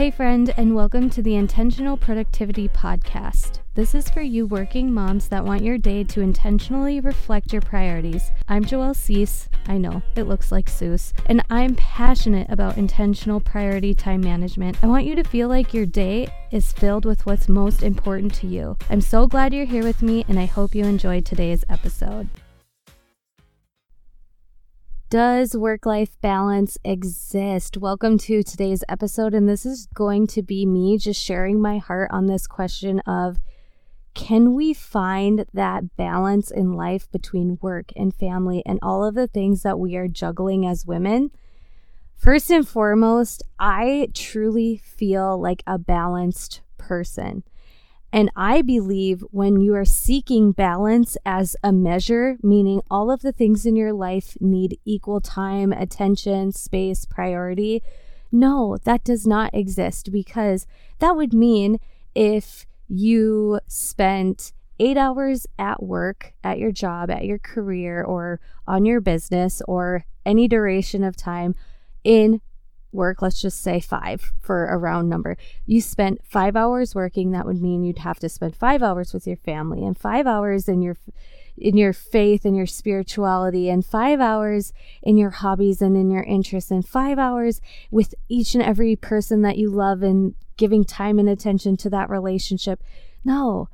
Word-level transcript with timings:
Hey, 0.00 0.10
friend, 0.10 0.54
and 0.56 0.74
welcome 0.74 1.10
to 1.10 1.20
the 1.20 1.34
Intentional 1.34 1.94
Productivity 1.94 2.68
Podcast. 2.70 3.58
This 3.74 3.94
is 3.94 4.08
for 4.08 4.22
you 4.22 4.46
working 4.46 4.90
moms 4.90 5.28
that 5.28 5.44
want 5.44 5.62
your 5.62 5.76
day 5.76 6.04
to 6.04 6.22
intentionally 6.22 7.00
reflect 7.00 7.52
your 7.52 7.60
priorities. 7.60 8.32
I'm 8.48 8.64
Joelle 8.64 8.96
Cease. 8.96 9.50
I 9.66 9.76
know, 9.76 10.00
it 10.16 10.22
looks 10.22 10.50
like 10.50 10.70
Seuss. 10.70 11.12
And 11.26 11.44
I'm 11.50 11.74
passionate 11.74 12.48
about 12.48 12.78
intentional 12.78 13.40
priority 13.40 13.92
time 13.92 14.22
management. 14.22 14.82
I 14.82 14.86
want 14.86 15.04
you 15.04 15.14
to 15.16 15.22
feel 15.22 15.48
like 15.48 15.74
your 15.74 15.84
day 15.84 16.28
is 16.50 16.72
filled 16.72 17.04
with 17.04 17.26
what's 17.26 17.46
most 17.46 17.82
important 17.82 18.32
to 18.36 18.46
you. 18.46 18.78
I'm 18.88 19.02
so 19.02 19.26
glad 19.26 19.52
you're 19.52 19.66
here 19.66 19.84
with 19.84 20.00
me, 20.00 20.24
and 20.28 20.40
I 20.40 20.46
hope 20.46 20.74
you 20.74 20.86
enjoyed 20.86 21.26
today's 21.26 21.62
episode. 21.68 22.26
Does 25.10 25.56
work 25.56 25.86
life 25.86 26.16
balance 26.20 26.78
exist? 26.84 27.76
Welcome 27.76 28.16
to 28.18 28.44
today's 28.44 28.84
episode. 28.88 29.34
And 29.34 29.48
this 29.48 29.66
is 29.66 29.88
going 29.92 30.28
to 30.28 30.40
be 30.40 30.64
me 30.64 30.98
just 30.98 31.20
sharing 31.20 31.60
my 31.60 31.78
heart 31.78 32.12
on 32.12 32.26
this 32.26 32.46
question 32.46 33.00
of 33.00 33.40
can 34.14 34.54
we 34.54 34.72
find 34.72 35.46
that 35.52 35.96
balance 35.96 36.52
in 36.52 36.74
life 36.74 37.10
between 37.10 37.58
work 37.60 37.90
and 37.96 38.14
family 38.14 38.62
and 38.64 38.78
all 38.82 39.04
of 39.04 39.16
the 39.16 39.26
things 39.26 39.62
that 39.62 39.80
we 39.80 39.96
are 39.96 40.06
juggling 40.06 40.64
as 40.64 40.86
women? 40.86 41.32
First 42.14 42.48
and 42.48 42.68
foremost, 42.68 43.42
I 43.58 44.10
truly 44.14 44.76
feel 44.76 45.36
like 45.36 45.64
a 45.66 45.76
balanced 45.76 46.60
person. 46.78 47.42
And 48.12 48.30
I 48.34 48.62
believe 48.62 49.22
when 49.30 49.60
you 49.60 49.74
are 49.76 49.84
seeking 49.84 50.52
balance 50.52 51.16
as 51.24 51.56
a 51.62 51.72
measure, 51.72 52.36
meaning 52.42 52.82
all 52.90 53.10
of 53.10 53.22
the 53.22 53.32
things 53.32 53.64
in 53.64 53.76
your 53.76 53.92
life 53.92 54.36
need 54.40 54.80
equal 54.84 55.20
time, 55.20 55.72
attention, 55.72 56.52
space, 56.52 57.04
priority, 57.04 57.82
no, 58.32 58.76
that 58.84 59.04
does 59.04 59.26
not 59.26 59.54
exist 59.54 60.10
because 60.10 60.66
that 60.98 61.16
would 61.16 61.32
mean 61.32 61.78
if 62.14 62.66
you 62.88 63.60
spent 63.68 64.52
eight 64.80 64.96
hours 64.96 65.46
at 65.58 65.82
work, 65.82 66.32
at 66.42 66.58
your 66.58 66.72
job, 66.72 67.10
at 67.10 67.24
your 67.24 67.38
career, 67.38 68.02
or 68.02 68.40
on 68.66 68.84
your 68.84 69.00
business, 69.00 69.62
or 69.68 70.04
any 70.24 70.48
duration 70.48 71.04
of 71.04 71.16
time 71.16 71.54
in 72.02 72.40
work, 72.92 73.22
let's 73.22 73.40
just 73.40 73.62
say 73.62 73.80
five 73.80 74.32
for 74.40 74.66
a 74.66 74.76
round 74.76 75.08
number. 75.08 75.36
You 75.66 75.80
spent 75.80 76.20
five 76.24 76.56
hours 76.56 76.94
working, 76.94 77.30
that 77.32 77.46
would 77.46 77.60
mean 77.60 77.84
you'd 77.84 77.98
have 77.98 78.18
to 78.20 78.28
spend 78.28 78.56
five 78.56 78.82
hours 78.82 79.12
with 79.12 79.26
your 79.26 79.36
family 79.36 79.84
and 79.84 79.96
five 79.96 80.26
hours 80.26 80.68
in 80.68 80.82
your 80.82 80.96
in 81.56 81.76
your 81.76 81.92
faith 81.92 82.44
and 82.44 82.56
your 82.56 82.66
spirituality 82.66 83.68
and 83.68 83.84
five 83.84 84.18
hours 84.18 84.72
in 85.02 85.18
your 85.18 85.30
hobbies 85.30 85.82
and 85.82 85.94
in 85.96 86.10
your 86.10 86.22
interests 86.22 86.70
and 86.70 86.86
five 86.86 87.18
hours 87.18 87.60
with 87.90 88.14
each 88.28 88.54
and 88.54 88.62
every 88.62 88.96
person 88.96 89.42
that 89.42 89.58
you 89.58 89.68
love 89.68 90.02
and 90.02 90.34
giving 90.56 90.84
time 90.84 91.18
and 91.18 91.28
attention 91.28 91.76
to 91.76 91.90
that 91.90 92.08
relationship. 92.08 92.82
No. 93.24 93.68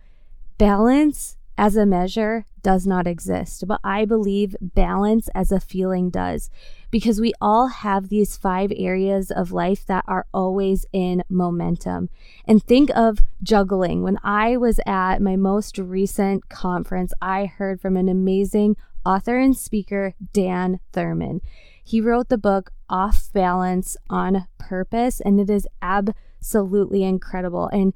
Balance 0.59 1.37
as 1.59 1.77
a 1.77 1.87
measure 1.87 2.45
does 2.63 2.87
not 2.87 3.07
exist, 3.07 3.65
but 3.67 3.81
I 3.83 4.05
believe 4.05 4.57
balance 4.61 5.29
as 5.35 5.51
a 5.51 5.61
feeling 5.61 6.11
does 6.11 6.51
because 6.91 7.21
we 7.21 7.33
all 7.41 7.69
have 7.69 8.09
these 8.09 8.37
five 8.37 8.73
areas 8.77 9.31
of 9.31 9.53
life 9.53 9.87
that 9.87 10.05
are 10.07 10.27
always 10.35 10.87
in 10.93 11.23
momentum. 11.29 12.09
And 12.47 12.63
think 12.63 12.91
of 12.95 13.21
juggling. 13.43 14.03
When 14.03 14.19
I 14.23 14.57
was 14.57 14.81
at 14.87 15.23
my 15.23 15.37
most 15.37 15.79
recent 15.79 16.49
conference, 16.49 17.13
I 17.21 17.47
heard 17.47 17.81
from 17.81 17.97
an 17.97 18.09
amazing 18.09 18.77
author 19.05 19.39
and 19.39 19.57
speaker, 19.57 20.15
Dan 20.33 20.81
Thurmon. 20.93 21.41
He 21.83 22.01
wrote 22.01 22.29
the 22.29 22.39
book 22.39 22.73
Off 22.91 23.31
Balance 23.33 23.97
on 24.11 24.47
Purpose, 24.59 25.21
and 25.21 25.39
it 25.39 25.49
is 25.49 25.69
absolutely 25.81 27.05
incredible. 27.05 27.69
And 27.69 27.95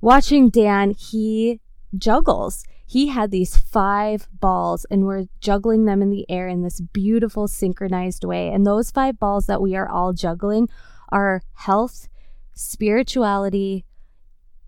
watching 0.00 0.50
Dan, 0.50 0.90
he 0.90 1.60
juggles 1.96 2.64
he 2.88 3.08
had 3.08 3.30
these 3.30 3.54
five 3.54 4.26
balls 4.32 4.86
and 4.90 5.04
we're 5.04 5.26
juggling 5.40 5.84
them 5.84 6.00
in 6.00 6.08
the 6.08 6.24
air 6.30 6.48
in 6.48 6.62
this 6.62 6.80
beautiful 6.80 7.46
synchronized 7.46 8.24
way. 8.24 8.48
And 8.48 8.66
those 8.66 8.90
five 8.90 9.18
balls 9.18 9.44
that 9.44 9.60
we 9.60 9.76
are 9.76 9.86
all 9.88 10.14
juggling 10.14 10.70
are 11.10 11.42
health, 11.52 12.08
spirituality, 12.54 13.84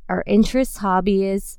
our 0.06 0.22
interests, 0.26 0.78
hobbies, 0.78 1.58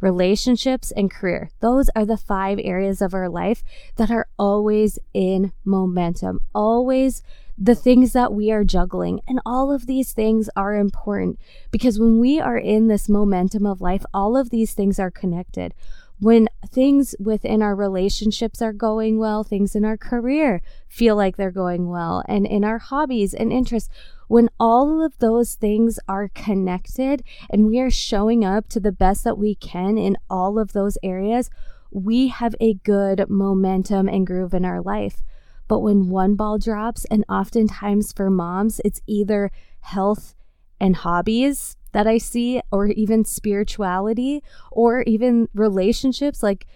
relationships, 0.00 0.90
and 0.92 1.10
career. 1.10 1.50
Those 1.60 1.90
are 1.94 2.06
the 2.06 2.16
five 2.16 2.58
areas 2.62 3.02
of 3.02 3.12
our 3.12 3.28
life 3.28 3.62
that 3.96 4.10
are 4.10 4.28
always 4.38 4.98
in 5.12 5.52
momentum, 5.62 6.40
always 6.54 7.22
the 7.58 7.74
things 7.74 8.12
that 8.12 8.32
we 8.32 8.52
are 8.52 8.62
juggling. 8.62 9.20
And 9.26 9.40
all 9.44 9.72
of 9.72 9.86
these 9.86 10.12
things 10.12 10.48
are 10.54 10.76
important 10.76 11.40
because 11.70 11.98
when 11.98 12.20
we 12.20 12.40
are 12.40 12.56
in 12.56 12.86
this 12.86 13.08
momentum 13.08 13.66
of 13.66 13.80
life, 13.80 14.04
all 14.14 14.36
of 14.36 14.50
these 14.50 14.74
things 14.74 15.00
are 15.00 15.10
connected. 15.10 15.74
When 16.20 16.48
things 16.68 17.14
within 17.20 17.62
our 17.62 17.76
relationships 17.76 18.60
are 18.60 18.72
going 18.72 19.18
well, 19.18 19.44
things 19.44 19.76
in 19.76 19.84
our 19.84 19.96
career 19.96 20.60
feel 20.88 21.14
like 21.14 21.36
they're 21.36 21.52
going 21.52 21.88
well, 21.88 22.24
and 22.26 22.44
in 22.44 22.64
our 22.64 22.78
hobbies 22.78 23.34
and 23.34 23.52
interests, 23.52 23.88
when 24.26 24.50
all 24.58 25.02
of 25.02 25.16
those 25.18 25.54
things 25.54 26.00
are 26.08 26.28
connected 26.34 27.22
and 27.48 27.66
we 27.66 27.78
are 27.78 27.90
showing 27.90 28.44
up 28.44 28.68
to 28.68 28.80
the 28.80 28.92
best 28.92 29.24
that 29.24 29.38
we 29.38 29.54
can 29.54 29.96
in 29.96 30.16
all 30.28 30.58
of 30.58 30.72
those 30.72 30.98
areas, 31.02 31.50
we 31.90 32.28
have 32.28 32.54
a 32.60 32.74
good 32.74 33.30
momentum 33.30 34.08
and 34.08 34.26
groove 34.26 34.54
in 34.54 34.64
our 34.64 34.82
life. 34.82 35.22
But 35.68 35.80
when 35.80 36.08
one 36.08 36.34
ball 36.34 36.58
drops, 36.58 37.04
and 37.06 37.24
oftentimes 37.28 38.12
for 38.12 38.28
moms, 38.28 38.80
it's 38.84 39.00
either 39.06 39.50
health 39.80 40.34
and 40.80 40.96
hobbies 40.96 41.76
that 41.92 42.06
I 42.06 42.18
see, 42.18 42.60
or 42.70 42.86
even 42.86 43.24
spirituality, 43.24 44.42
or 44.70 45.02
even 45.02 45.48
relationships 45.54 46.42
like 46.42 46.66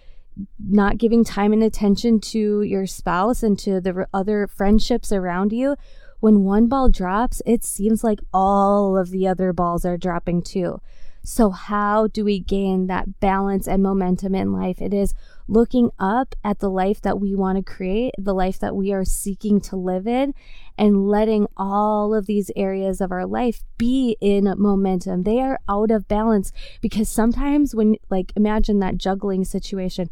not 0.59 0.97
giving 0.97 1.23
time 1.23 1.53
and 1.53 1.63
attention 1.63 2.19
to 2.19 2.61
your 2.63 2.87
spouse 2.87 3.43
and 3.43 3.57
to 3.59 3.79
the 3.79 4.07
other 4.13 4.47
friendships 4.47 5.11
around 5.11 5.53
you. 5.53 5.75
When 6.19 6.43
one 6.43 6.67
ball 6.67 6.89
drops, 6.89 7.41
it 7.45 7.63
seems 7.63 8.03
like 8.03 8.19
all 8.33 8.97
of 8.97 9.11
the 9.11 9.27
other 9.27 9.51
balls 9.53 9.85
are 9.85 9.97
dropping 9.97 10.41
too. 10.41 10.79
So, 11.25 11.51
how 11.51 12.07
do 12.07 12.25
we 12.25 12.39
gain 12.39 12.87
that 12.87 13.19
balance 13.19 13.67
and 13.67 13.81
momentum 13.81 14.35
in 14.35 14.51
life? 14.51 14.81
It 14.81 14.93
is 14.93 15.13
looking 15.47 15.91
up 15.99 16.35
at 16.43 16.59
the 16.59 16.69
life 16.69 17.01
that 17.01 17.19
we 17.19 17.35
want 17.35 17.57
to 17.57 17.63
create, 17.63 18.13
the 18.17 18.33
life 18.33 18.59
that 18.59 18.75
we 18.75 18.91
are 18.91 19.05
seeking 19.05 19.59
to 19.61 19.75
live 19.75 20.07
in, 20.07 20.33
and 20.77 21.07
letting 21.07 21.47
all 21.57 22.13
of 22.13 22.25
these 22.25 22.51
areas 22.55 23.01
of 23.01 23.11
our 23.11 23.25
life 23.25 23.63
be 23.77 24.17
in 24.21 24.53
momentum. 24.57 25.23
They 25.23 25.39
are 25.39 25.59
out 25.69 25.91
of 25.91 26.07
balance 26.07 26.51
because 26.81 27.09
sometimes, 27.09 27.75
when, 27.75 27.97
like, 28.09 28.33
imagine 28.35 28.79
that 28.79 28.97
juggling 28.97 29.45
situation 29.45 30.09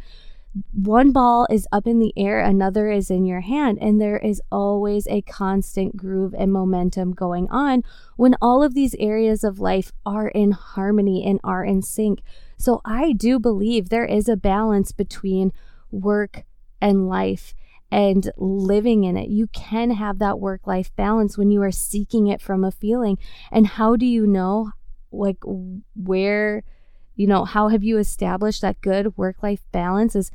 one 0.73 1.13
ball 1.13 1.47
is 1.49 1.67
up 1.71 1.87
in 1.87 1.99
the 1.99 2.13
air, 2.17 2.41
another 2.41 2.91
is 2.91 3.09
in 3.09 3.25
your 3.25 3.39
hand, 3.39 3.77
and 3.79 4.01
there 4.01 4.17
is 4.17 4.41
always 4.51 5.07
a 5.07 5.21
constant 5.21 5.95
groove 5.95 6.35
and 6.37 6.51
momentum 6.51 7.13
going 7.13 7.49
on 7.49 7.83
when 8.17 8.35
all 8.41 8.61
of 8.61 8.73
these 8.73 8.95
areas 8.99 9.43
of 9.45 9.59
life 9.59 9.93
are 10.05 10.27
in 10.27 10.51
harmony 10.51 11.25
and 11.25 11.39
are 11.43 11.63
in 11.63 11.81
sync. 11.81 12.21
So, 12.61 12.81
I 12.85 13.13
do 13.13 13.39
believe 13.39 13.89
there 13.89 14.05
is 14.05 14.29
a 14.29 14.35
balance 14.35 14.91
between 14.91 15.51
work 15.91 16.43
and 16.79 17.09
life 17.09 17.53
and 17.91 18.31
living 18.37 19.03
in 19.03 19.17
it. 19.17 19.29
You 19.29 19.47
can 19.47 19.91
have 19.91 20.19
that 20.19 20.39
work 20.39 20.65
life 20.65 20.95
balance 20.95 21.37
when 21.37 21.51
you 21.51 21.61
are 21.61 21.71
seeking 21.71 22.27
it 22.27 22.41
from 22.41 22.63
a 22.63 22.71
feeling. 22.71 23.17
And 23.51 23.67
how 23.67 23.95
do 23.95 24.05
you 24.05 24.25
know, 24.25 24.71
like, 25.11 25.39
where? 25.95 26.63
you 27.15 27.27
know, 27.27 27.45
how 27.45 27.67
have 27.67 27.83
you 27.83 27.99
established 27.99 28.61
that 28.61 28.81
good 28.81 29.15
work 29.17 29.43
life 29.43 29.63
balance? 29.71 30.15
Is 30.15 30.31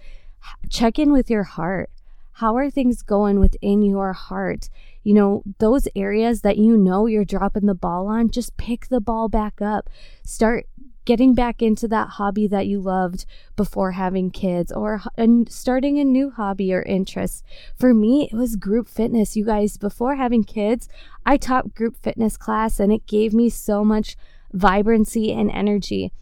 check 0.71 1.01
in 1.01 1.13
with 1.13 1.29
your 1.29 1.43
heart. 1.43 1.91
How 2.35 2.57
are 2.57 2.71
things 2.71 3.03
going 3.03 3.41
within 3.41 3.83
your 3.83 4.13
heart? 4.13 4.69
You 5.03 5.15
know, 5.15 5.43
those 5.59 5.89
areas 5.97 6.43
that 6.43 6.59
you 6.59 6.77
know 6.77 7.07
you're 7.07 7.25
dropping 7.25 7.67
the 7.67 7.75
ball 7.75 8.07
on, 8.07 8.31
just 8.31 8.57
pick 8.57 8.89
the 8.89 9.01
ball 9.01 9.29
back 9.29 9.63
up. 9.63 9.89
Start 10.23 10.67
getting 11.07 11.35
back 11.35 11.63
into 11.63 11.89
that 11.89 12.09
hobby 12.11 12.47
that 12.49 12.67
you 12.67 12.81
loved 12.81 13.25
before 13.55 13.93
having 13.93 14.31
kids 14.31 14.71
or 14.71 15.01
starting 15.49 15.99
a 15.99 16.05
new 16.05 16.31
hobby 16.31 16.75
or 16.75 16.83
interest. 16.83 17.43
For 17.75 17.95
me, 17.95 18.29
it 18.31 18.37
was 18.37 18.57
group 18.57 18.89
fitness. 18.89 19.37
You 19.37 19.47
guys, 19.47 19.79
before 19.79 20.17
having 20.17 20.45
kids, 20.45 20.89
I 21.25 21.39
taught 21.39 21.75
group 21.75 21.97
fitness 22.03 22.37
class 22.37 22.79
and 22.79 22.93
it 22.93 23.07
gave 23.07 23.33
me 23.33 23.49
so 23.49 23.85
much 23.85 24.17
vibrancy 24.53 25.33
and 25.33 25.51
energy. 25.51 26.13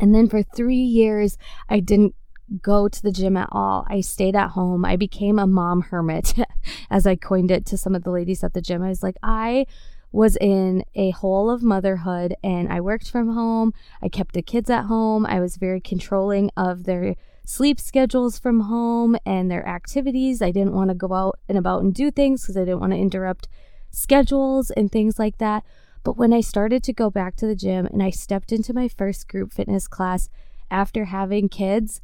And 0.00 0.14
then 0.14 0.28
for 0.28 0.42
three 0.42 0.76
years, 0.76 1.38
I 1.70 1.80
didn't 1.80 2.14
go 2.60 2.88
to 2.88 3.02
the 3.02 3.12
gym 3.12 3.36
at 3.36 3.48
all. 3.52 3.86
I 3.88 4.00
stayed 4.00 4.36
at 4.36 4.50
home. 4.50 4.84
I 4.84 4.96
became 4.96 5.38
a 5.38 5.46
mom 5.46 5.82
hermit, 5.82 6.34
as 6.90 7.06
I 7.06 7.16
coined 7.16 7.50
it 7.50 7.64
to 7.66 7.78
some 7.78 7.94
of 7.94 8.02
the 8.02 8.10
ladies 8.10 8.42
at 8.42 8.54
the 8.54 8.60
gym. 8.60 8.82
I 8.82 8.88
was 8.88 9.02
like, 9.02 9.16
I 9.22 9.66
was 10.14 10.36
in 10.36 10.84
a 10.94 11.10
hole 11.10 11.50
of 11.50 11.60
motherhood 11.60 12.36
and 12.42 12.72
I 12.72 12.80
worked 12.80 13.10
from 13.10 13.34
home. 13.34 13.74
I 14.00 14.08
kept 14.08 14.32
the 14.32 14.42
kids 14.42 14.70
at 14.70 14.84
home. 14.84 15.26
I 15.26 15.40
was 15.40 15.56
very 15.56 15.80
controlling 15.80 16.52
of 16.56 16.84
their 16.84 17.16
sleep 17.44 17.80
schedules 17.80 18.38
from 18.38 18.60
home 18.60 19.16
and 19.26 19.50
their 19.50 19.66
activities. 19.66 20.40
I 20.40 20.52
didn't 20.52 20.72
want 20.72 20.90
to 20.90 20.94
go 20.94 21.12
out 21.12 21.40
and 21.48 21.58
about 21.58 21.82
and 21.82 21.92
do 21.92 22.12
things 22.12 22.42
because 22.42 22.56
I 22.56 22.60
didn't 22.60 22.78
want 22.78 22.92
to 22.92 22.98
interrupt 22.98 23.48
schedules 23.90 24.70
and 24.70 24.90
things 24.90 25.18
like 25.18 25.38
that. 25.38 25.64
But 26.04 26.16
when 26.16 26.32
I 26.32 26.42
started 26.42 26.84
to 26.84 26.92
go 26.92 27.10
back 27.10 27.34
to 27.36 27.46
the 27.48 27.56
gym 27.56 27.86
and 27.86 28.00
I 28.00 28.10
stepped 28.10 28.52
into 28.52 28.72
my 28.72 28.86
first 28.86 29.26
group 29.26 29.52
fitness 29.52 29.88
class 29.88 30.28
after 30.70 31.06
having 31.06 31.48
kids, 31.48 32.00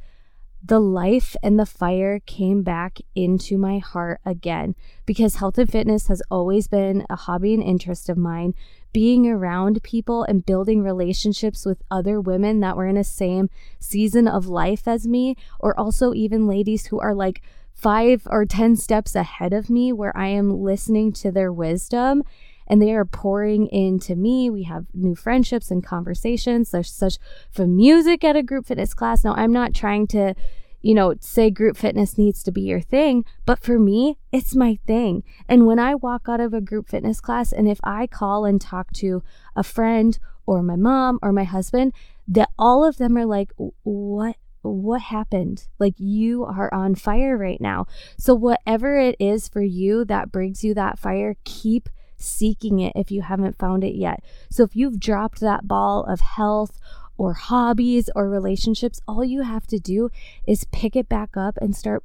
the 0.63 0.79
life 0.79 1.35
and 1.41 1.59
the 1.59 1.65
fire 1.65 2.19
came 2.19 2.61
back 2.61 2.99
into 3.15 3.57
my 3.57 3.79
heart 3.79 4.21
again 4.25 4.75
because 5.05 5.37
health 5.37 5.57
and 5.57 5.71
fitness 5.71 6.07
has 6.07 6.21
always 6.29 6.67
been 6.67 7.05
a 7.09 7.15
hobby 7.15 7.53
and 7.53 7.63
interest 7.63 8.09
of 8.09 8.17
mine. 8.17 8.53
Being 8.93 9.27
around 9.27 9.81
people 9.83 10.23
and 10.23 10.45
building 10.45 10.83
relationships 10.83 11.65
with 11.65 11.81
other 11.89 12.19
women 12.19 12.59
that 12.59 12.77
were 12.77 12.87
in 12.87 12.95
the 12.95 13.03
same 13.03 13.49
season 13.79 14.27
of 14.27 14.47
life 14.47 14.87
as 14.87 15.07
me, 15.07 15.35
or 15.59 15.77
also 15.79 16.13
even 16.13 16.47
ladies 16.47 16.87
who 16.87 16.99
are 16.99 17.15
like 17.15 17.41
five 17.73 18.27
or 18.29 18.45
10 18.45 18.75
steps 18.75 19.15
ahead 19.15 19.53
of 19.53 19.69
me, 19.69 19.91
where 19.91 20.15
I 20.15 20.27
am 20.27 20.61
listening 20.61 21.13
to 21.13 21.31
their 21.31 21.51
wisdom 21.51 22.23
and 22.71 22.81
they 22.81 22.93
are 22.93 23.03
pouring 23.03 23.67
into 23.67 24.15
me. 24.15 24.49
We 24.49 24.63
have 24.63 24.85
new 24.93 25.13
friendships 25.13 25.69
and 25.71 25.85
conversations. 25.85 26.71
There's 26.71 26.89
such 26.89 27.17
from 27.51 27.75
music 27.75 28.23
at 28.23 28.37
a 28.37 28.41
group 28.41 28.65
fitness 28.65 28.93
class. 28.93 29.25
Now, 29.25 29.33
I'm 29.33 29.51
not 29.51 29.75
trying 29.75 30.07
to, 30.07 30.35
you 30.81 30.93
know, 30.93 31.15
say 31.19 31.49
group 31.49 31.75
fitness 31.75 32.17
needs 32.17 32.41
to 32.43 32.51
be 32.51 32.61
your 32.61 32.79
thing, 32.79 33.25
but 33.45 33.59
for 33.59 33.77
me, 33.77 34.19
it's 34.31 34.55
my 34.55 34.79
thing. 34.87 35.23
And 35.49 35.67
when 35.67 35.79
I 35.79 35.95
walk 35.95 36.27
out 36.29 36.39
of 36.39 36.53
a 36.53 36.61
group 36.61 36.87
fitness 36.87 37.19
class 37.19 37.51
and 37.51 37.67
if 37.67 37.81
I 37.83 38.07
call 38.07 38.45
and 38.45 38.61
talk 38.61 38.93
to 38.93 39.21
a 39.53 39.63
friend 39.63 40.17
or 40.45 40.63
my 40.63 40.77
mom 40.77 41.19
or 41.21 41.33
my 41.33 41.43
husband, 41.43 41.91
that 42.25 42.51
all 42.57 42.85
of 42.85 42.95
them 42.95 43.17
are 43.17 43.25
like, 43.25 43.51
what 43.83 44.37
what 44.61 45.01
happened? 45.01 45.67
Like 45.77 45.95
you 45.97 46.45
are 46.45 46.73
on 46.73 46.95
fire 46.95 47.35
right 47.35 47.59
now. 47.59 47.87
So 48.17 48.33
whatever 48.35 48.97
it 48.97 49.15
is 49.19 49.49
for 49.49 49.63
you 49.63 50.05
that 50.05 50.31
brings 50.31 50.63
you 50.63 50.73
that 50.75 50.99
fire, 50.99 51.35
keep 51.43 51.89
seeking 52.23 52.79
it 52.79 52.93
if 52.95 53.11
you 53.11 53.21
haven't 53.21 53.57
found 53.57 53.83
it 53.83 53.95
yet. 53.95 54.23
So 54.49 54.63
if 54.63 54.75
you've 54.75 54.99
dropped 54.99 55.39
that 55.39 55.67
ball 55.67 56.03
of 56.03 56.21
health 56.21 56.79
or 57.17 57.33
hobbies 57.33 58.09
or 58.15 58.29
relationships, 58.29 59.01
all 59.07 59.23
you 59.23 59.43
have 59.43 59.67
to 59.67 59.79
do 59.79 60.09
is 60.47 60.65
pick 60.65 60.95
it 60.95 61.09
back 61.09 61.37
up 61.37 61.57
and 61.61 61.75
start 61.75 62.03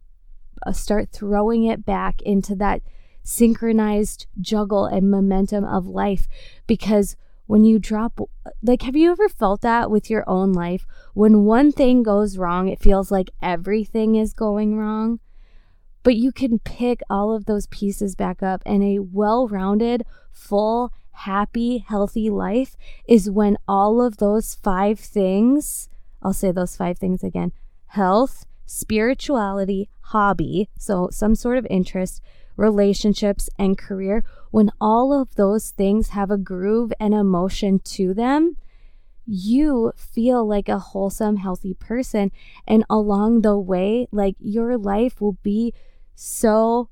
uh, 0.66 0.72
start 0.72 1.10
throwing 1.12 1.64
it 1.64 1.84
back 1.84 2.22
into 2.22 2.54
that 2.56 2.82
synchronized 3.22 4.26
juggle 4.40 4.86
and 4.86 5.10
momentum 5.10 5.64
of 5.64 5.86
life. 5.86 6.28
Because 6.66 7.16
when 7.46 7.64
you 7.64 7.78
drop 7.78 8.20
like 8.62 8.82
have 8.82 8.96
you 8.96 9.10
ever 9.10 9.28
felt 9.28 9.60
that 9.60 9.90
with 9.90 10.10
your 10.10 10.28
own 10.28 10.52
life? 10.52 10.86
When 11.14 11.44
one 11.44 11.72
thing 11.72 12.02
goes 12.02 12.38
wrong 12.38 12.69
it 12.69 12.80
feels 12.80 13.10
like 13.10 13.30
everything 13.40 14.16
is 14.16 14.32
going 14.32 14.76
wrong 14.76 15.20
but 16.06 16.14
you 16.14 16.31
can 16.31 16.61
pick 16.61 17.00
all 17.11 17.35
of 17.35 17.47
those 17.47 17.67
pieces 17.67 18.14
back 18.14 18.41
up, 18.41 18.62
and 18.64 18.81
a 18.81 19.00
well 19.00 19.49
rounded, 19.49 20.05
full, 20.31 20.93
happy, 21.11 21.79
healthy 21.79 22.31
life 22.31 22.76
is 23.08 23.29
when 23.29 23.58
all 23.67 24.00
of 24.00 24.19
those 24.19 24.55
five 24.55 25.00
things 25.00 25.88
I'll 26.23 26.32
say 26.32 26.53
those 26.53 26.76
five 26.76 26.97
things 26.97 27.25
again 27.25 27.50
health, 27.87 28.47
spirituality, 28.67 29.88
hobby, 30.00 30.69
so 30.79 31.08
some 31.11 31.35
sort 31.35 31.58
of 31.58 31.67
interest, 31.69 32.23
relationships, 32.56 33.50
and 33.58 33.76
career 33.76 34.23
when 34.53 34.70
all 34.81 35.12
of 35.12 35.35
those 35.35 35.70
things 35.70 36.11
have 36.11 36.31
a 36.31 36.38
groove 36.38 36.93
and 37.00 37.14
emotion 37.14 37.81
to 37.81 38.14
them 38.14 38.56
you 39.29 39.93
feel 39.97 40.47
like 40.47 40.69
a 40.69 40.79
wholesome, 40.79 41.38
healthy 41.38 41.75
person. 41.75 42.31
And 42.64 42.85
along 42.88 43.41
the 43.41 43.58
way, 43.58 44.06
like 44.12 44.37
your 44.38 44.79
life 44.79 45.20
will 45.20 45.37
be 45.43 45.75
so 46.16 46.88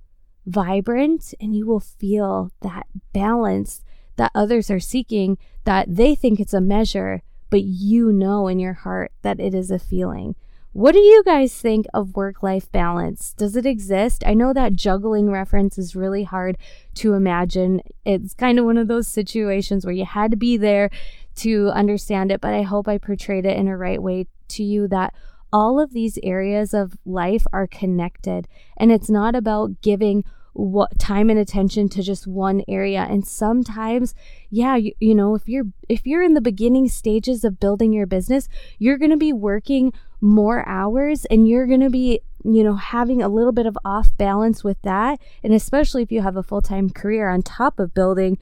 vibrant 0.47 1.35
and 1.41 1.57
you 1.57 1.67
will 1.67 1.81
feel 1.81 2.53
that 2.61 2.87
balance 3.13 3.83
that 4.17 4.31
others 4.35 4.71
are 4.71 4.81
seeking 4.81 5.39
that 5.65 5.97
they 5.97 6.15
think 6.15 6.39
it's 6.39 6.55
a 6.55 6.61
measure, 6.61 7.23
but 7.51 7.63
you 7.63 8.13
know 8.13 8.47
in 8.47 8.59
your 8.59 8.75
heart 8.75 9.11
that 9.23 9.41
it 9.41 9.55
is 9.55 9.71
a 9.71 9.79
feeling. 9.79 10.37
What 10.73 10.93
do 10.93 10.99
you 10.99 11.23
guys 11.25 11.55
think 11.55 11.87
of 11.95 12.17
work 12.17 12.43
life 12.43 12.71
balance? 12.71 13.33
Does 13.33 13.55
it 13.55 13.65
exist? 13.65 14.25
I 14.27 14.35
know 14.35 14.53
that 14.53 14.75
juggling 14.75 15.31
reference 15.31 15.79
is 15.79 15.95
really 15.95 16.25
hard 16.25 16.59
to 16.97 17.15
imagine. 17.15 17.81
It's 18.05 18.35
kind 18.35 18.59
of 18.59 18.65
one 18.65 18.77
of 18.77 18.89
those 18.89 19.07
situations 19.07 19.87
where 19.87 19.95
you 19.95 20.05
had 20.05 20.33
to 20.33 20.37
be 20.37 20.57
there 20.57 20.91
to 21.37 21.69
understand 21.71 22.33
it, 22.33 22.41
but 22.41 22.55
I 22.55 22.63
hope 22.63 22.89
I 22.89 22.99
portrayed 22.99 23.47
it 23.47 23.57
in 23.57 23.69
a 23.69 23.77
right 23.77 24.03
way 24.03 24.27
to 24.49 24.65
you 24.65 24.89
that 24.89 25.15
all 25.55 25.79
of 25.79 25.93
these 25.93 26.19
areas 26.25 26.75
of 26.75 26.99
life 27.07 27.47
are 27.53 27.69
connected. 27.69 28.49
And 28.77 28.91
it's 28.91 29.09
not 29.09 29.37
about 29.37 29.81
giving 29.83 30.25
what 30.53 30.99
time 30.99 31.31
and 31.31 31.39
attention 31.39 31.89
to 31.89 32.03
just 32.03 32.27
one 32.27 32.63
area. 32.69 33.07
And 33.09 33.25
sometimes 33.27 34.15
yeah 34.51 34.75
you, 34.77 34.93
you 34.99 35.15
know 35.15 35.35
if 35.35 35.49
you're 35.49 35.67
if 35.89 36.07
you're 36.07 36.23
in 36.23 36.35
the 36.35 36.41
beginning 36.41 36.89
stages 36.89 37.45
of 37.45 37.59
building 37.59 37.93
your 37.93 38.07
business 38.07 38.49
you're 38.79 38.99
going 38.99 39.11
to 39.11 39.17
be 39.17 39.33
working 39.33 39.93
more 40.21 40.69
hours 40.69 41.25
and 41.25 41.49
you're 41.49 41.67
going 41.67 41.81
to 41.81 41.91
be 41.91 42.21
you 42.45 42.63
know 42.63 42.77
having 42.77 43.21
a 43.23 43.29
little 43.29 43.53
bit 43.53 43.67
of 43.67 43.79
off 43.85 44.17
balance 44.17 44.65
with 44.65 44.81
that. 44.83 45.21
And 45.45 45.55
especially 45.55 46.03
if 46.03 46.11
you 46.11 46.23
have 46.23 46.37
a 46.37 46.43
full-time 46.43 46.91
career 46.91 47.29
on 47.29 47.43
top 47.43 47.79
of 47.79 47.95
building 47.95 48.39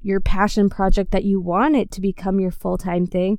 your 0.00 0.20
passion 0.20 0.68
project 0.68 1.12
that 1.12 1.24
you 1.24 1.40
want 1.40 1.76
it 1.76 1.90
to 1.92 2.00
become 2.00 2.40
your 2.40 2.52
full-time 2.52 3.06
thing 3.06 3.38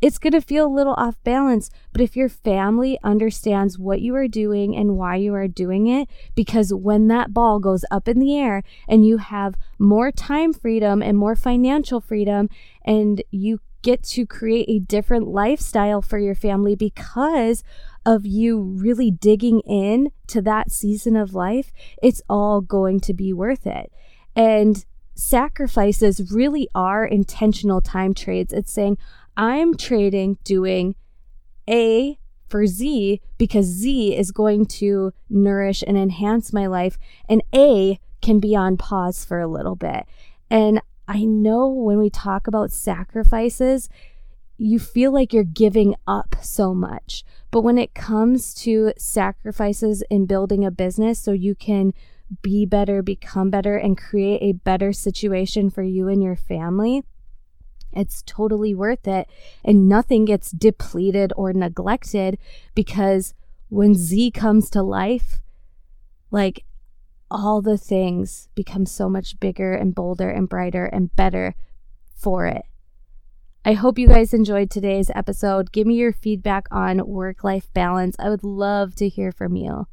it's 0.00 0.18
going 0.18 0.32
to 0.32 0.40
feel 0.40 0.66
a 0.66 0.74
little 0.74 0.94
off 0.94 1.16
balance. 1.24 1.70
But 1.92 2.00
if 2.00 2.16
your 2.16 2.28
family 2.28 2.98
understands 3.02 3.78
what 3.78 4.00
you 4.00 4.14
are 4.14 4.28
doing 4.28 4.76
and 4.76 4.96
why 4.96 5.16
you 5.16 5.34
are 5.34 5.48
doing 5.48 5.86
it, 5.86 6.08
because 6.34 6.72
when 6.72 7.08
that 7.08 7.34
ball 7.34 7.58
goes 7.58 7.84
up 7.90 8.08
in 8.08 8.18
the 8.18 8.36
air 8.36 8.62
and 8.88 9.06
you 9.06 9.18
have 9.18 9.54
more 9.78 10.12
time 10.12 10.52
freedom 10.52 11.02
and 11.02 11.18
more 11.18 11.34
financial 11.34 12.00
freedom, 12.00 12.48
and 12.84 13.22
you 13.30 13.60
get 13.82 14.02
to 14.02 14.26
create 14.26 14.66
a 14.68 14.80
different 14.80 15.28
lifestyle 15.28 16.02
for 16.02 16.18
your 16.18 16.34
family 16.34 16.74
because 16.74 17.62
of 18.04 18.26
you 18.26 18.60
really 18.60 19.10
digging 19.10 19.60
in 19.60 20.10
to 20.26 20.40
that 20.42 20.72
season 20.72 21.16
of 21.16 21.34
life, 21.34 21.72
it's 22.02 22.22
all 22.28 22.60
going 22.60 23.00
to 23.00 23.14
be 23.14 23.32
worth 23.32 23.66
it. 23.66 23.92
And 24.34 24.84
sacrifices 25.14 26.32
really 26.32 26.68
are 26.74 27.04
intentional 27.04 27.80
time 27.80 28.14
trades. 28.14 28.52
It's 28.52 28.72
saying, 28.72 28.98
I'm 29.38 29.76
trading 29.76 30.36
doing 30.42 30.96
A 31.70 32.18
for 32.48 32.66
Z 32.66 33.20
because 33.38 33.66
Z 33.66 34.16
is 34.16 34.32
going 34.32 34.66
to 34.66 35.12
nourish 35.30 35.84
and 35.86 35.96
enhance 35.96 36.52
my 36.52 36.66
life, 36.66 36.98
and 37.28 37.42
A 37.54 38.00
can 38.20 38.40
be 38.40 38.56
on 38.56 38.76
pause 38.76 39.24
for 39.24 39.38
a 39.38 39.46
little 39.46 39.76
bit. 39.76 40.06
And 40.50 40.80
I 41.06 41.24
know 41.24 41.68
when 41.68 41.98
we 41.98 42.10
talk 42.10 42.48
about 42.48 42.72
sacrifices, 42.72 43.88
you 44.56 44.80
feel 44.80 45.12
like 45.12 45.32
you're 45.32 45.44
giving 45.44 45.94
up 46.06 46.34
so 46.42 46.74
much. 46.74 47.24
But 47.52 47.60
when 47.60 47.78
it 47.78 47.94
comes 47.94 48.52
to 48.54 48.92
sacrifices 48.98 50.02
in 50.10 50.26
building 50.26 50.64
a 50.64 50.72
business 50.72 51.20
so 51.20 51.30
you 51.30 51.54
can 51.54 51.94
be 52.42 52.66
better, 52.66 53.02
become 53.02 53.50
better, 53.50 53.76
and 53.76 53.96
create 53.96 54.42
a 54.42 54.52
better 54.52 54.92
situation 54.92 55.70
for 55.70 55.82
you 55.82 56.08
and 56.08 56.22
your 56.22 56.36
family, 56.36 57.04
it's 57.92 58.22
totally 58.26 58.74
worth 58.74 59.06
it. 59.06 59.28
And 59.64 59.88
nothing 59.88 60.24
gets 60.24 60.50
depleted 60.50 61.32
or 61.36 61.52
neglected 61.52 62.38
because 62.74 63.34
when 63.68 63.94
Z 63.94 64.30
comes 64.32 64.70
to 64.70 64.82
life, 64.82 65.40
like 66.30 66.64
all 67.30 67.60
the 67.60 67.78
things 67.78 68.48
become 68.54 68.86
so 68.86 69.08
much 69.08 69.38
bigger 69.40 69.74
and 69.74 69.94
bolder 69.94 70.30
and 70.30 70.48
brighter 70.48 70.86
and 70.86 71.14
better 71.14 71.54
for 72.14 72.46
it. 72.46 72.62
I 73.64 73.74
hope 73.74 73.98
you 73.98 74.08
guys 74.08 74.32
enjoyed 74.32 74.70
today's 74.70 75.10
episode. 75.14 75.72
Give 75.72 75.86
me 75.86 75.96
your 75.96 76.12
feedback 76.12 76.66
on 76.70 77.06
work 77.06 77.44
life 77.44 77.68
balance. 77.74 78.16
I 78.18 78.30
would 78.30 78.44
love 78.44 78.94
to 78.96 79.08
hear 79.08 79.30
from 79.30 79.56
you. 79.56 79.86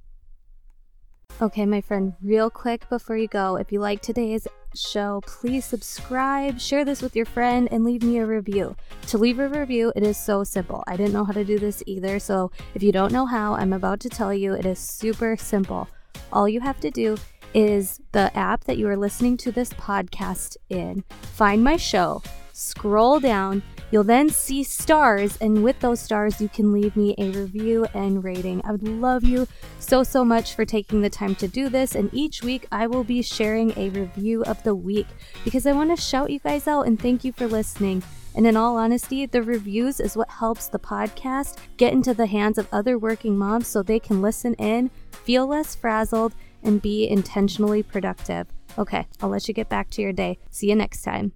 Okay, 1.42 1.66
my 1.66 1.82
friend, 1.82 2.14
real 2.24 2.50
quick 2.50 2.88
before 2.90 3.18
you 3.18 3.28
go, 3.28 3.58
if 3.58 3.72
you 3.72 3.80
like 3.80 4.02
today's 4.02 4.48
show, 4.74 5.22
please 5.26 5.66
subscribe, 5.66 6.60
share 6.60 6.86
this 6.86 7.02
with 7.02 7.16
your 7.16 7.26
friend, 7.26 7.68
and 7.72 7.84
leave 7.84 8.04
me 8.04 8.20
a 8.20 8.26
review. 8.26 8.76
To 9.08 9.18
leave 9.18 9.40
a 9.40 9.50
review, 9.50 9.92
it 9.96 10.04
is 10.04 10.18
so 10.18 10.44
simple. 10.46 10.84
I 10.88 10.96
didn't 10.96 11.14
know 11.14 11.26
how 11.26 11.34
to 11.34 11.44
do 11.44 11.60
this 11.60 11.84
either, 11.86 12.20
so 12.20 12.52
if 12.74 12.82
you 12.82 12.92
don't 12.92 13.12
know 13.12 13.26
how, 13.26 13.54
I'm 13.54 13.74
about 13.74 14.00
to 14.02 14.10
tell 14.10 14.34
you 14.34 14.54
it 14.54 14.66
is 14.66 14.80
super 14.80 15.36
simple. 15.36 15.90
All 16.32 16.48
you 16.48 16.62
have 16.62 16.80
to 16.80 16.92
do 16.92 17.18
is 17.54 18.02
the 18.12 18.36
app 18.38 18.64
that 18.66 18.78
you 18.78 18.88
are 18.88 18.98
listening 18.98 19.38
to 19.38 19.52
this 19.52 19.72
podcast 19.74 20.58
in, 20.70 21.04
find 21.34 21.64
my 21.64 21.78
show, 21.78 22.22
scroll 22.54 23.20
down 23.20 23.62
You'll 23.96 24.04
then 24.04 24.28
see 24.30 24.62
stars, 24.62 25.38
and 25.40 25.64
with 25.64 25.80
those 25.80 26.02
stars, 26.02 26.42
you 26.42 26.50
can 26.50 26.74
leave 26.74 26.98
me 26.98 27.16
a 27.18 27.30
review 27.30 27.86
and 27.94 28.22
rating. 28.26 28.62
I 28.66 28.74
would 28.74 28.86
love 28.86 29.24
you 29.24 29.48
so, 29.80 30.04
so 30.04 30.26
much 30.26 30.54
for 30.54 30.66
taking 30.66 31.00
the 31.00 31.10
time 31.10 31.34
to 31.36 31.48
do 31.48 31.70
this. 31.70 31.96
And 31.96 32.14
each 32.14 32.44
week, 32.44 32.68
I 32.74 32.88
will 32.88 33.06
be 33.06 33.22
sharing 33.22 33.72
a 33.78 33.88
review 33.88 34.44
of 34.44 34.62
the 34.64 34.76
week 34.76 35.08
because 35.46 35.66
I 35.66 35.72
want 35.72 35.96
to 35.96 36.02
shout 36.02 36.30
you 36.30 36.40
guys 36.40 36.68
out 36.68 36.88
and 36.88 37.00
thank 37.00 37.24
you 37.24 37.32
for 37.32 37.48
listening. 37.48 38.04
And 38.36 38.46
in 38.46 38.58
all 38.58 38.76
honesty, 38.76 39.26
the 39.26 39.42
reviews 39.42 40.02
is 40.02 40.18
what 40.18 40.30
helps 40.30 40.68
the 40.68 40.78
podcast 40.78 41.56
get 41.78 41.94
into 41.94 42.14
the 42.14 42.26
hands 42.26 42.58
of 42.58 42.68
other 42.74 42.98
working 42.98 43.38
moms 43.38 43.68
so 43.68 43.82
they 43.82 44.02
can 44.02 44.22
listen 44.22 44.56
in, 44.56 44.92
feel 45.10 45.48
less 45.48 45.74
frazzled, 45.74 46.36
and 46.64 46.82
be 46.82 47.08
intentionally 47.08 47.82
productive. 47.82 48.48
Okay, 48.78 49.08
I'll 49.22 49.30
let 49.30 49.48
you 49.48 49.54
get 49.54 49.70
back 49.70 49.90
to 49.92 50.02
your 50.02 50.12
day. 50.12 50.38
See 50.50 50.68
you 50.68 50.76
next 50.76 51.02
time. 51.04 51.32